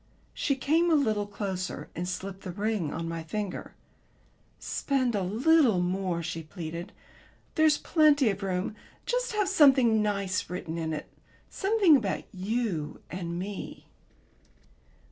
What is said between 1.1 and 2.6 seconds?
closer and slipped the